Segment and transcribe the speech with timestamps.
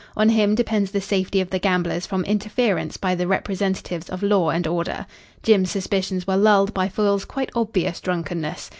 [0.17, 4.49] On him depends the safety of the gamblers from interference by the representatives of law
[4.49, 5.05] and order.
[5.43, 8.69] Jim's suspicions were lulled by Foyle's quite obvious drunkenness.